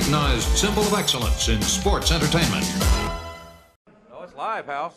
recognized 0.00 0.56
symbol 0.56 0.82
of 0.82 0.94
excellence 0.94 1.50
in 1.50 1.60
sports 1.60 2.10
entertainment. 2.10 2.64
Oh, 4.10 4.22
it's 4.22 4.34
live, 4.34 4.64
Hal. 4.64 4.94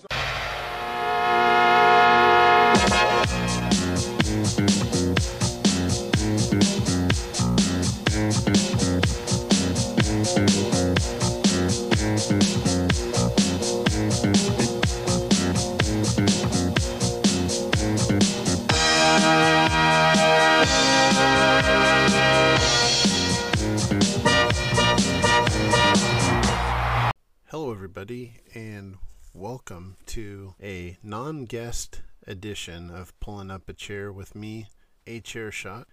Everybody, 27.95 28.37
and 28.55 28.97
welcome 29.35 29.95
to 30.07 30.55
a 30.59 30.97
non 31.03 31.45
guest 31.45 32.01
edition 32.25 32.89
of 32.89 33.13
Pulling 33.19 33.51
Up 33.51 33.69
a 33.69 33.73
Chair 33.73 34.11
with 34.11 34.33
me, 34.33 34.65
A 35.05 35.19
Chair 35.19 35.51
Shot. 35.51 35.85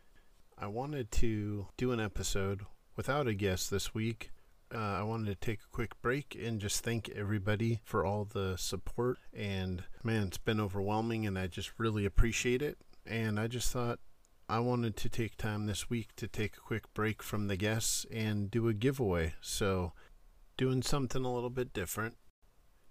I 0.56 0.66
wanted 0.68 1.10
to 1.12 1.66
do 1.76 1.92
an 1.92 2.00
episode 2.00 2.62
without 2.96 3.26
a 3.26 3.34
guest 3.34 3.70
this 3.70 3.92
week. 3.92 4.30
Uh, 4.74 4.78
I 4.78 5.02
wanted 5.02 5.26
to 5.26 5.46
take 5.46 5.60
a 5.60 5.76
quick 5.76 6.00
break 6.00 6.34
and 6.42 6.59
just 6.59 6.82
thank 6.82 7.10
everybody 7.10 7.80
for 7.84 8.06
all 8.06 8.24
the 8.24 8.56
support. 8.56 9.18
And 9.34 9.84
man, 10.02 10.28
it's 10.28 10.38
been 10.38 10.59
overwhelming, 10.59 11.26
and 11.26 11.38
I 11.38 11.48
just 11.48 11.70
really 11.76 12.07
appreciate 12.07 12.62
it. 12.62 12.79
And 13.04 13.38
I 13.38 13.46
just 13.46 13.70
thought 13.70 13.98
I 14.48 14.60
wanted 14.60 14.96
to 14.96 15.10
take 15.10 15.37
time 15.37 15.66
this 15.66 15.90
week 15.90 16.16
to 16.16 16.26
take 16.26 16.57
a 16.57 16.60
quick 16.60 16.95
break 16.95 17.23
from 17.23 17.48
the 17.48 17.59
guests 17.59 18.07
and 18.10 18.51
do 18.51 18.68
a 18.68 18.73
giveaway. 18.73 19.35
So 19.42 19.92
doing 20.61 20.83
something 20.83 21.25
a 21.25 21.33
little 21.33 21.49
bit 21.49 21.73
different. 21.73 22.19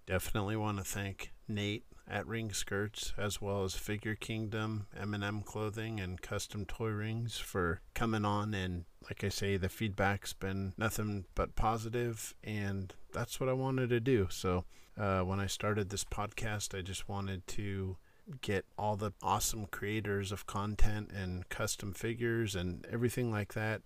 Definitely 0.07 0.55
want 0.55 0.79
to 0.79 0.83
thank 0.83 1.31
Nate 1.47 1.85
at 2.09 2.25
Ring 2.25 2.51
Skirts 2.51 3.13
as 3.15 3.39
well 3.39 3.63
as 3.63 3.75
Figure 3.75 4.15
Kingdom, 4.15 4.87
M&M 4.99 5.43
Clothing, 5.43 5.99
and 5.99 6.19
Custom 6.19 6.65
Toy 6.65 6.87
Rings 6.87 7.37
for 7.37 7.81
coming 7.93 8.25
on. 8.25 8.55
And 8.55 8.85
like 9.03 9.23
I 9.23 9.29
say, 9.29 9.55
the 9.55 9.69
feedback's 9.69 10.33
been 10.33 10.73
nothing 10.79 11.25
but 11.35 11.55
positive, 11.55 12.33
and 12.43 12.91
that's 13.13 13.39
what 13.39 13.49
I 13.49 13.53
wanted 13.53 13.91
to 13.91 13.99
do. 13.99 14.29
So 14.31 14.65
uh, 14.97 15.19
when 15.19 15.39
I 15.39 15.45
started 15.45 15.91
this 15.91 16.03
podcast, 16.03 16.75
I 16.75 16.81
just 16.81 17.07
wanted 17.07 17.45
to 17.49 17.97
get 18.41 18.65
all 18.79 18.95
the 18.95 19.13
awesome 19.21 19.67
creators 19.67 20.31
of 20.31 20.47
content 20.47 21.11
and 21.15 21.47
custom 21.49 21.93
figures 21.93 22.55
and 22.55 22.87
everything 22.91 23.31
like 23.31 23.53
that 23.53 23.83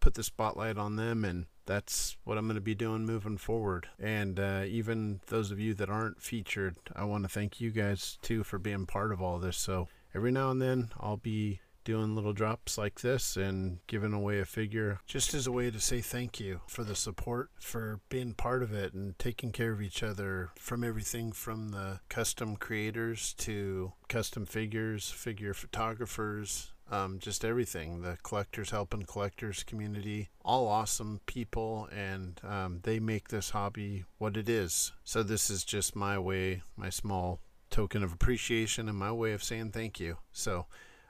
put 0.00 0.14
the 0.14 0.22
spotlight 0.22 0.78
on 0.78 0.96
them 0.96 1.24
and 1.24 1.46
that's 1.66 2.16
what 2.24 2.38
I'm 2.38 2.46
going 2.46 2.56
to 2.56 2.60
be 2.60 2.74
doing 2.74 3.06
moving 3.06 3.38
forward. 3.38 3.88
And 3.98 4.38
uh, 4.38 4.64
even 4.66 5.20
those 5.26 5.50
of 5.50 5.60
you 5.60 5.74
that 5.74 5.90
aren't 5.90 6.22
featured, 6.22 6.76
I 6.94 7.04
want 7.04 7.24
to 7.24 7.28
thank 7.28 7.60
you 7.60 7.70
guys 7.70 8.18
too 8.22 8.44
for 8.44 8.58
being 8.58 8.86
part 8.86 9.12
of 9.12 9.22
all 9.22 9.38
this. 9.38 9.56
So 9.56 9.88
every 10.14 10.32
now 10.32 10.50
and 10.50 10.60
then 10.60 10.90
I'll 10.98 11.16
be 11.16 11.60
doing 11.84 12.14
little 12.14 12.32
drops 12.32 12.76
like 12.76 13.00
this 13.00 13.36
and 13.36 13.78
giving 13.86 14.12
away 14.12 14.38
a 14.38 14.44
figure 14.44 15.00
just 15.06 15.34
as 15.34 15.46
a 15.46 15.52
way 15.52 15.70
to 15.70 15.80
say 15.80 16.00
thank 16.00 16.38
you 16.38 16.60
for 16.66 16.84
the 16.84 16.94
support, 16.94 17.50
for 17.58 18.00
being 18.08 18.34
part 18.34 18.62
of 18.62 18.72
it 18.72 18.92
and 18.92 19.18
taking 19.18 19.50
care 19.50 19.72
of 19.72 19.80
each 19.80 20.02
other 20.02 20.50
from 20.56 20.84
everything 20.84 21.32
from 21.32 21.70
the 21.70 22.00
custom 22.08 22.56
creators 22.56 23.34
to 23.34 23.92
custom 24.08 24.44
figures, 24.46 25.10
figure 25.10 25.54
photographers, 25.54 26.72
um, 26.90 27.18
just 27.18 27.44
everything. 27.44 28.02
The 28.02 28.18
collectors 28.22 28.70
helping 28.70 29.04
collectors 29.04 29.62
community, 29.62 30.28
all 30.44 30.68
awesome 30.68 31.20
people, 31.26 31.88
and 31.94 32.40
um, 32.44 32.80
they 32.82 32.98
make 32.98 33.28
this 33.28 33.50
hobby 33.50 34.04
what 34.18 34.36
it 34.36 34.48
is. 34.48 34.92
So 35.04 35.22
this 35.22 35.48
is 35.48 35.64
just 35.64 35.96
my 35.96 36.18
way, 36.18 36.62
my 36.76 36.90
small 36.90 37.40
token 37.70 38.02
of 38.02 38.12
appreciation, 38.12 38.88
and 38.88 38.98
my 38.98 39.12
way 39.12 39.32
of 39.32 39.44
saying 39.44 39.70
thank 39.70 40.00
you. 40.00 40.18
So 40.32 40.66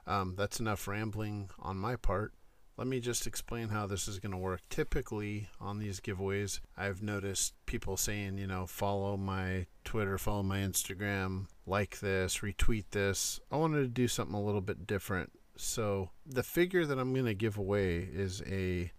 um, 0.06 0.34
that's 0.36 0.60
enough 0.60 0.86
rambling 0.86 1.50
on 1.58 1.76
my 1.76 1.96
part. 1.96 2.32
Let 2.76 2.86
me 2.86 3.00
just 3.00 3.26
explain 3.26 3.68
how 3.68 3.86
this 3.86 4.08
is 4.08 4.18
going 4.18 4.32
to 4.32 4.38
work. 4.38 4.62
Typically, 4.70 5.48
on 5.60 5.78
these 5.78 6.00
giveaways, 6.00 6.60
I've 6.78 7.02
noticed 7.02 7.52
people 7.66 7.98
saying, 7.98 8.38
you 8.38 8.46
know, 8.46 8.64
follow 8.64 9.18
my 9.18 9.66
Twitter, 9.84 10.16
follow 10.16 10.42
my 10.42 10.60
Instagram, 10.60 11.46
like 11.66 12.00
this, 12.00 12.38
retweet 12.38 12.84
this. 12.92 13.38
I 13.52 13.56
wanted 13.56 13.82
to 13.82 13.88
do 13.88 14.08
something 14.08 14.34
a 14.34 14.42
little 14.42 14.62
bit 14.62 14.86
different 14.86 15.30
so 15.60 16.10
the 16.26 16.42
figure 16.42 16.86
that 16.86 16.98
I'm 16.98 17.12
going 17.12 17.26
to 17.26 17.34
give 17.34 17.58
away 17.58 18.08
is 18.12 18.42
a 18.46 18.90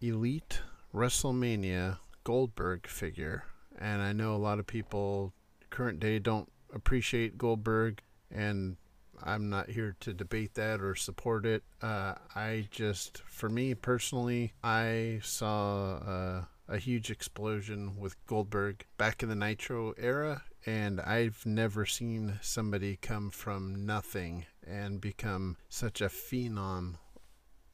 Elite 0.00 0.60
WrestleMania 0.94 1.98
Goldberg 2.24 2.86
figure, 2.86 3.44
and 3.78 4.02
I 4.02 4.12
know 4.12 4.34
a 4.34 4.36
lot 4.36 4.58
of 4.58 4.66
people 4.66 5.32
current 5.70 5.98
day 6.00 6.18
don't 6.18 6.50
appreciate 6.72 7.38
Goldberg, 7.38 8.02
and 8.30 8.76
I'm 9.22 9.48
not 9.48 9.70
here 9.70 9.96
to 10.00 10.12
debate 10.12 10.54
that 10.54 10.80
or 10.80 10.94
support 10.94 11.46
it. 11.46 11.62
Uh, 11.80 12.14
I 12.34 12.68
just, 12.70 13.22
for 13.26 13.48
me 13.48 13.74
personally, 13.74 14.52
I 14.62 15.20
saw 15.22 15.96
uh, 15.96 16.44
a 16.68 16.78
huge 16.78 17.10
explosion 17.10 17.98
with 17.98 18.14
Goldberg 18.26 18.84
back 18.98 19.22
in 19.22 19.28
the 19.28 19.34
Nitro 19.34 19.94
era, 19.96 20.42
and 20.66 21.00
I've 21.00 21.44
never 21.46 21.86
seen 21.86 22.38
somebody 22.42 22.96
come 22.96 23.30
from 23.30 23.86
nothing 23.86 24.46
and 24.66 25.00
become 25.00 25.56
such 25.68 26.00
a 26.00 26.08
phenom 26.08 26.94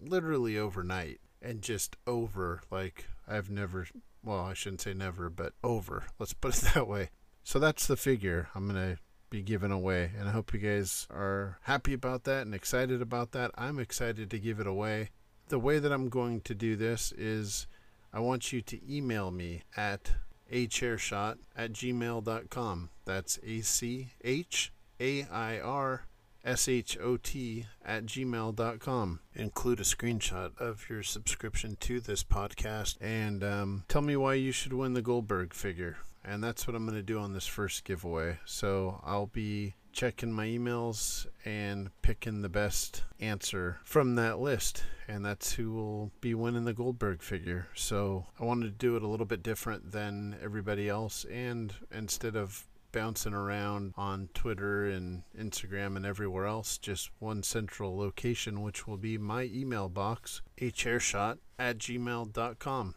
literally 0.01 0.59
overnight 0.59 1.21
and 1.43 1.63
just 1.63 1.97
over 2.07 2.63
like 2.71 3.07
I've 3.29 3.51
never 3.51 3.87
well 4.25 4.41
I 4.41 4.55
shouldn't 4.55 4.81
say 4.81 4.95
never 4.95 5.31
but 5.31 5.53
over 5.63 6.05
let's 6.19 6.33
put 6.33 6.57
it 6.57 6.71
that 6.75 6.89
way. 6.89 7.11
So 7.43 7.59
that's 7.59 7.87
the 7.87 7.97
figure 7.97 8.49
I'm 8.55 8.69
going 8.69 8.95
to 8.95 9.03
be 9.31 9.43
giving 9.43 9.71
away 9.71 10.11
and 10.19 10.29
I 10.29 10.33
hope 10.33 10.53
you 10.53 10.61
guys 10.61 11.07
are 11.11 11.59
happy 11.63 11.93
about 11.93 12.25
that 12.25 12.43
and 12.43 12.55
excited 12.55 13.01
about 13.01 13.33
that. 13.33 13.51
I'm 13.55 13.79
excited 13.79 14.31
to 14.31 14.39
give 14.39 14.61
it 14.61 14.67
away. 14.67 15.11
The 15.49 15.59
way 15.59 15.79
that 15.79 15.93
I'm 15.93 16.09
going 16.09 16.41
to 16.43 16.55
do 16.55 16.77
this 16.77 17.13
is 17.13 17.67
I 18.13 18.21
want 18.21 18.53
you 18.53 18.61
to 18.63 18.97
email 18.97 19.31
me 19.31 19.63
at 19.77 20.13
a 20.51 20.67
chairshot 20.67 21.39
at 21.57 21.73
gmail.com. 21.73 22.91
That's 23.05 23.39
A 23.45 23.61
C 23.61 24.09
H 24.23 24.73
A 25.01 25.25
I 25.25 25.61
R 25.61 26.07
S 26.45 26.69
H 26.69 26.99
O 26.99 27.17
T 27.17 27.67
at 27.85 28.07
gmail.com. 28.07 29.21
Include 29.35 29.81
a 29.81 29.85
screenshot 29.85 30.59
of 30.59 30.89
your 30.89 31.03
subscription 31.03 31.77
to 31.81 32.01
this 32.01 32.23
podcast 32.25 32.97
and 33.01 33.45
um, 33.45 33.85
tell 33.89 34.03
me 34.03 34.17
why 34.17 34.35
you 34.35 34.53
should 34.53 34.73
win 34.73 34.95
the 34.95 35.03
Goldberg 35.03 35.55
figure. 35.55 35.99
And 36.25 36.45
that's 36.45 36.67
what 36.67 36.77
I'm 36.77 36.85
going 36.85 36.99
to 36.99 37.03
do 37.03 37.19
on 37.19 37.33
this 37.33 37.47
first 37.47 37.85
giveaway. 37.85 38.39
So 38.45 39.01
I'll 39.05 39.27
be 39.27 39.75
checking 39.93 40.33
my 40.33 40.47
emails 40.47 41.27
and 41.45 41.91
picking 42.03 42.43
the 42.43 42.49
best 42.49 43.03
answer 43.19 43.81
from 43.85 44.15
that 44.17 44.39
list. 44.39 44.85
And 45.09 45.25
that's 45.25 45.53
who 45.53 45.73
will 45.73 46.13
be 46.21 46.35
winning 46.35 46.65
the 46.65 46.73
Goldberg 46.73 47.23
figure. 47.23 47.69
So 47.75 48.27
I 48.39 48.45
wanted 48.45 48.67
to 48.67 48.71
do 48.87 48.97
it 48.97 49.03
a 49.03 49.09
little 49.09 49.27
bit 49.27 49.43
different 49.43 49.93
than 49.93 50.37
everybody 50.43 50.89
else. 50.89 51.25
And 51.25 51.75
instead 51.91 52.37
of 52.37 52.67
bouncing 52.93 53.35
around 53.35 53.95
on 53.97 54.29
Twitter 54.35 54.87
and 54.87 55.23
Instagram 55.39 55.97
and 55.97 56.07
everywhere 56.07 56.47
else, 56.47 56.79
just 56.79 57.11
one 57.19 57.43
central 57.43 57.97
location, 57.97 58.63
which 58.63 58.87
will 58.87 58.97
be 58.97 59.19
my 59.19 59.51
email 59.53 59.89
box, 59.89 60.43
chairshot 60.59 61.39
at 61.59 61.79
gmail.com. 61.79 62.95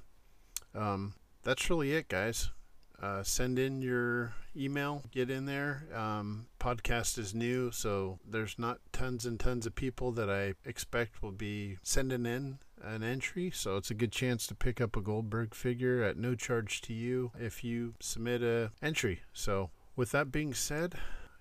Um, 0.76 1.14
that's 1.44 1.70
really 1.70 1.94
it, 1.94 2.08
guys. 2.08 2.50
Uh, 3.02 3.22
send 3.22 3.60
in 3.60 3.82
your 3.82 4.34
email, 4.56 5.04
get 5.12 5.30
in 5.30 5.46
there. 5.46 5.84
Um, 5.94 6.48
podcast 6.58 7.18
is 7.18 7.36
new, 7.36 7.70
so 7.70 8.20
there's 8.26 8.58
not 8.58 8.80
tons 8.94 9.26
and 9.26 9.38
tons 9.38 9.66
of 9.66 9.76
people 9.76 10.14
that 10.14 10.30
I 10.30 10.54
expect 10.64 11.22
will 11.22 11.32
be 11.34 11.80
sending 11.84 12.26
in 12.26 12.60
an 12.82 13.04
entry, 13.04 13.52
so 13.54 13.76
it's 13.76 13.92
a 13.92 13.96
good 13.96 14.14
chance 14.14 14.48
to 14.48 14.56
pick 14.56 14.80
up 14.80 14.96
a 14.96 15.02
Goldberg 15.02 15.54
figure 15.54 16.02
at 16.02 16.18
no 16.18 16.34
charge 16.36 16.80
to 16.82 16.94
you 16.94 17.32
if 17.38 17.62
you 17.62 17.96
submit 18.00 18.42
a 18.42 18.72
entry. 18.82 19.22
So, 19.34 19.72
with 19.96 20.12
that 20.12 20.32
being 20.32 20.54
said, 20.54 20.96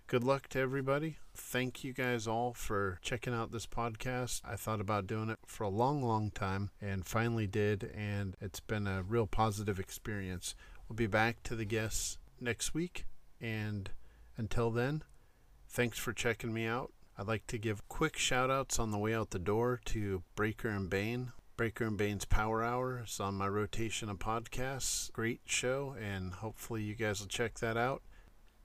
good 0.06 0.22
luck 0.22 0.48
to 0.48 0.58
everybody. 0.58 1.16
Thank 1.34 1.82
you 1.82 1.92
guys 1.92 2.26
all 2.26 2.52
for 2.52 2.98
checking 3.00 3.32
out 3.32 3.50
this 3.50 3.66
podcast. 3.66 4.42
I 4.44 4.56
thought 4.56 4.80
about 4.80 5.06
doing 5.06 5.30
it 5.30 5.38
for 5.46 5.64
a 5.64 5.70
long, 5.70 6.02
long 6.02 6.30
time 6.30 6.70
and 6.80 7.06
finally 7.06 7.46
did, 7.46 7.90
and 7.96 8.36
it's 8.40 8.60
been 8.60 8.86
a 8.86 9.02
real 9.02 9.26
positive 9.26 9.80
experience. 9.80 10.54
We'll 10.88 10.96
be 10.96 11.06
back 11.06 11.42
to 11.44 11.56
the 11.56 11.64
guests 11.64 12.18
next 12.40 12.74
week. 12.74 13.06
And 13.40 13.90
until 14.36 14.70
then, 14.70 15.02
thanks 15.68 15.98
for 15.98 16.12
checking 16.12 16.52
me 16.52 16.66
out. 16.66 16.92
I'd 17.16 17.28
like 17.28 17.46
to 17.48 17.58
give 17.58 17.88
quick 17.88 18.18
shout 18.18 18.50
outs 18.50 18.78
on 18.78 18.90
the 18.90 18.98
way 18.98 19.14
out 19.14 19.30
the 19.30 19.38
door 19.38 19.80
to 19.86 20.22
Breaker 20.34 20.68
and 20.68 20.90
Bane. 20.90 21.32
Breaker 21.56 21.84
and 21.84 21.96
Bane's 21.96 22.24
Power 22.24 22.62
Hour 22.62 23.02
is 23.04 23.20
on 23.20 23.34
my 23.34 23.48
rotation 23.48 24.08
of 24.08 24.18
podcasts. 24.18 25.10
Great 25.12 25.40
show, 25.44 25.94
and 26.00 26.34
hopefully 26.34 26.82
you 26.82 26.94
guys 26.94 27.20
will 27.20 27.28
check 27.28 27.58
that 27.60 27.76
out. 27.76 28.02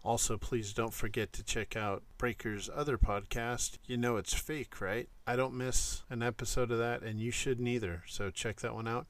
Also, 0.08 0.38
please 0.38 0.72
don't 0.72 0.94
forget 0.94 1.34
to 1.34 1.44
check 1.44 1.76
out 1.76 2.02
Breaker's 2.18 2.70
other 2.74 2.98
podcast. 2.98 3.78
You 3.88 3.98
know 3.98 4.16
it's 4.16 4.34
fake, 4.34 4.80
right? 4.80 5.10
I 5.28 5.36
don't 5.36 5.54
miss 5.54 6.04
an 6.10 6.24
episode 6.24 6.72
of 6.72 6.78
that, 6.78 7.02
and 7.04 7.20
you 7.20 7.30
shouldn't 7.30 7.68
either. 7.68 8.04
So 8.08 8.30
check 8.30 8.62
that 8.62 8.74
one 8.74 8.88
out. 8.88 9.08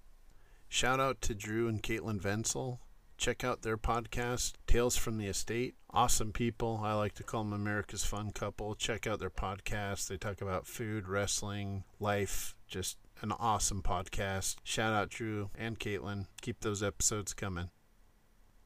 Shout 0.67 0.99
out 0.99 1.21
to 1.21 1.35
Drew 1.35 1.67
and 1.67 1.83
Caitlin 1.83 2.19
Venzel. 2.19 2.79
Check 3.15 3.43
out 3.43 3.61
their 3.61 3.77
podcast, 3.77 4.53
Tales 4.65 4.97
from 4.97 5.19
the 5.19 5.27
Estate. 5.27 5.75
Awesome 5.91 6.31
people. 6.31 6.81
I 6.83 6.93
like 6.93 7.13
to 7.13 7.23
call 7.23 7.43
them 7.43 7.53
America's 7.53 8.03
Fun 8.03 8.31
Couple. 8.31 8.73
Check 8.73 9.05
out 9.05 9.19
their 9.19 9.29
podcast. 9.29 10.07
They 10.07 10.17
talk 10.17 10.41
about 10.41 10.65
food, 10.65 11.07
wrestling, 11.07 11.83
life. 11.99 12.55
Just 12.67 12.97
an 13.21 13.33
awesome 13.33 13.83
podcast. 13.83 14.55
Shout 14.63 14.93
out 14.93 15.09
Drew 15.09 15.51
and 15.55 15.77
Caitlin. 15.79 16.25
Keep 16.41 16.61
those 16.61 16.81
episodes 16.81 17.35
coming. 17.35 17.69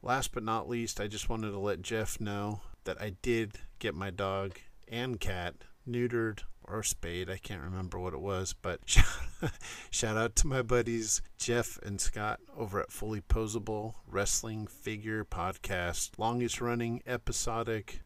Last 0.02 0.32
but 0.32 0.42
not 0.42 0.68
least, 0.68 1.00
I 1.00 1.06
just 1.06 1.28
wanted 1.28 1.52
to 1.52 1.58
let 1.58 1.82
Jeff 1.82 2.20
know 2.20 2.60
that 2.84 3.00
I 3.00 3.14
did 3.22 3.52
get 3.78 3.94
my 3.94 4.10
dog 4.10 4.58
and 4.88 5.20
cat 5.20 5.54
neutered 5.88 6.40
or 6.64 6.82
spayed. 6.82 7.30
I 7.30 7.36
can't 7.36 7.62
remember 7.62 8.00
what 8.00 8.12
it 8.12 8.20
was, 8.20 8.52
but 8.52 8.80
shout 9.90 10.16
out 10.16 10.34
to 10.36 10.48
my 10.48 10.60
buddies 10.62 11.22
Jeff 11.38 11.78
and 11.82 12.00
Scott 12.00 12.40
over 12.56 12.80
at 12.80 12.90
Fully 12.90 13.20
Posable 13.20 13.94
Wrestling 14.06 14.66
Figure 14.66 15.24
Podcast, 15.24 16.18
longest 16.18 16.60
running 16.60 17.02
episodic. 17.06 18.00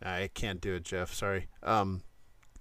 I 0.00 0.30
can't 0.32 0.60
do 0.60 0.74
it, 0.74 0.84
Jeff. 0.84 1.12
Sorry. 1.12 1.48
Um, 1.64 2.02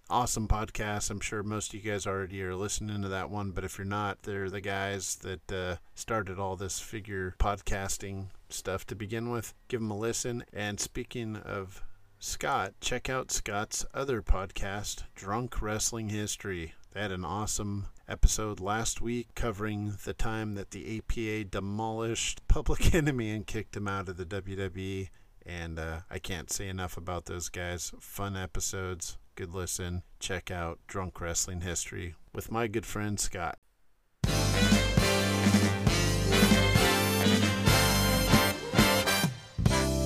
awesome 0.10 0.48
podcast. 0.48 1.10
I'm 1.12 1.20
sure 1.20 1.44
most 1.44 1.74
of 1.74 1.84
you 1.84 1.92
guys 1.92 2.08
already 2.08 2.42
are 2.44 2.56
listening 2.56 3.02
to 3.04 3.08
that 3.10 3.30
one, 3.30 3.52
but 3.52 3.64
if 3.64 3.78
you're 3.78 3.86
not, 3.86 4.24
they're 4.24 4.50
the 4.50 4.62
guys 4.62 5.18
that 5.18 5.52
uh, 5.52 5.76
started 5.94 6.40
all 6.40 6.56
this 6.56 6.80
figure 6.80 7.36
podcasting 7.40 8.28
stuff 8.50 8.86
to 8.88 8.96
begin 8.96 9.30
with. 9.30 9.54
Give 9.68 9.82
them 9.82 9.92
a 9.92 9.98
listen. 9.98 10.44
And 10.52 10.80
speaking 10.80 11.36
of 11.36 11.84
Scott, 12.18 12.74
check 12.82 13.10
out 13.10 13.32
Scott's 13.32 13.86
other 13.94 14.22
podcast, 14.22 15.04
Drunk 15.16 15.62
Wrestling 15.62 16.10
History. 16.10 16.74
They 16.92 17.02
had 17.02 17.12
an 17.12 17.24
awesome 17.24 17.86
episode 18.08 18.60
last 18.60 19.00
week 19.00 19.28
covering 19.36 19.94
the 20.04 20.14
time 20.14 20.56
that 20.56 20.72
the 20.72 20.98
APA 20.98 21.50
demolished 21.50 22.42
Public 22.48 22.96
Enemy 22.96 23.30
and 23.30 23.46
kicked 23.46 23.78
him 23.78 23.88
out 23.88 24.10
of 24.10 24.18
the 24.18 24.26
WWE. 24.26 25.10
And 25.46 25.80
uh, 25.80 26.00
I 26.10 26.20
can't 26.20 26.52
say 26.52 26.68
enough 26.68 26.98
about 26.98 27.26
those 27.26 27.50
guys. 27.50 27.94
Fun 28.00 28.36
episodes, 28.36 29.18
good 29.40 29.56
listen. 29.56 30.04
Check 30.20 30.52
out 30.52 30.80
Drunk 30.86 31.22
Wrestling 31.22 31.62
History 31.62 32.16
with 32.36 32.52
my 32.52 32.68
good 32.68 32.86
friend 32.86 33.18
Scott. 33.18 33.58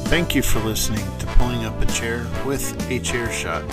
Thank 0.06 0.36
you 0.36 0.44
for 0.44 0.60
listening 0.60 1.04
to 1.18 1.26
Pulling 1.26 1.66
Up 1.66 1.82
a 1.82 1.88
Chair 1.88 2.28
with 2.46 2.80
a 2.92 3.00
Chair 3.00 3.32
Shot. 3.32 3.64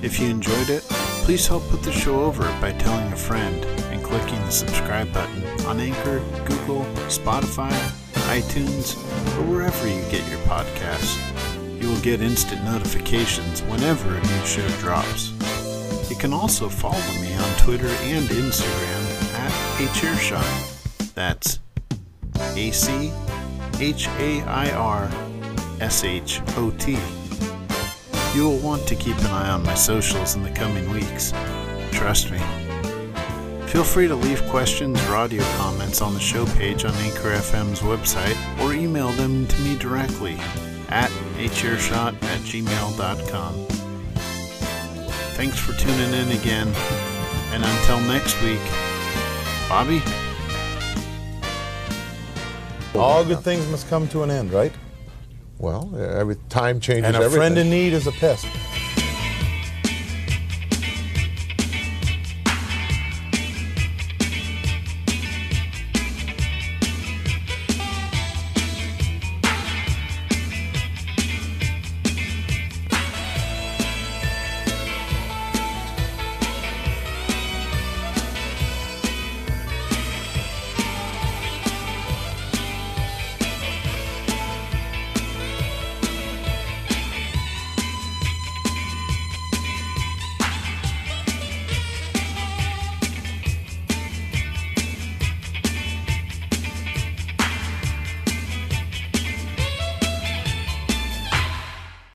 If 0.00 0.18
you 0.18 0.30
enjoyed 0.30 0.70
it, 0.70 0.84
please 1.24 1.46
help 1.46 1.64
put 1.64 1.82
the 1.82 1.92
show 1.92 2.22
over 2.22 2.44
by 2.58 2.72
telling 2.72 3.12
a 3.12 3.16
friend 3.16 3.62
and 3.92 4.02
clicking 4.02 4.40
the 4.46 4.50
subscribe 4.50 5.12
button 5.12 5.44
on 5.66 5.80
Anchor, 5.80 6.20
Google, 6.46 6.86
Spotify, 7.08 7.76
iTunes, 8.30 8.96
or 9.36 9.52
wherever 9.52 9.86
you 9.86 10.00
get 10.10 10.26
your 10.30 10.38
podcasts. 10.46 11.47
You 11.80 11.88
will 11.88 12.00
get 12.00 12.20
instant 12.20 12.64
notifications 12.64 13.62
whenever 13.62 14.12
a 14.12 14.20
new 14.20 14.44
show 14.44 14.66
drops. 14.80 15.30
You 16.10 16.16
can 16.16 16.32
also 16.32 16.68
follow 16.68 16.98
me 17.20 17.32
on 17.34 17.56
Twitter 17.58 17.86
and 17.86 18.26
Instagram 18.26 19.34
at 19.34 19.52
a. 19.80 21.14
That's 21.14 21.60
A 22.56 22.72
C 22.72 23.12
H 23.78 24.08
A 24.18 24.42
I 24.42 24.70
R 24.72 25.08
S 25.80 26.02
H 26.02 26.40
O 26.56 26.70
T. 26.72 26.98
You 28.34 28.48
will 28.48 28.58
want 28.58 28.86
to 28.88 28.96
keep 28.96 29.16
an 29.18 29.26
eye 29.26 29.50
on 29.50 29.62
my 29.62 29.74
socials 29.74 30.34
in 30.34 30.42
the 30.42 30.50
coming 30.50 30.90
weeks. 30.90 31.32
Trust 31.92 32.32
me. 32.32 32.40
Feel 33.68 33.84
free 33.84 34.08
to 34.08 34.16
leave 34.16 34.42
questions 34.46 35.00
or 35.06 35.14
audio 35.14 35.44
comments 35.56 36.02
on 36.02 36.14
the 36.14 36.20
show 36.20 36.44
page 36.56 36.84
on 36.84 36.94
Anchor 36.94 37.30
FM's 37.30 37.80
website 37.80 38.36
or 38.60 38.72
email 38.72 39.12
them 39.12 39.46
to 39.46 39.60
me 39.60 39.76
directly 39.76 40.38
at 40.88 41.10
achairshot 41.36 42.14
at 42.22 42.40
gmail.com. 42.40 43.54
Thanks 45.36 45.58
for 45.58 45.72
tuning 45.74 46.12
in 46.14 46.36
again, 46.38 46.68
and 47.52 47.62
until 47.64 48.00
next 48.00 48.40
week, 48.42 48.60
Bobby? 49.68 50.02
All 52.94 53.24
good 53.24 53.40
things 53.40 53.66
must 53.68 53.88
come 53.88 54.08
to 54.08 54.22
an 54.24 54.30
end, 54.30 54.52
right? 54.52 54.72
Well, 55.58 55.90
every 55.96 56.36
time 56.48 56.80
changes 56.80 57.04
And 57.06 57.14
a 57.16 57.18
everything. 57.20 57.38
friend 57.38 57.58
in 57.58 57.70
need 57.70 57.92
is 57.92 58.06
a 58.06 58.12
pest. 58.12 58.46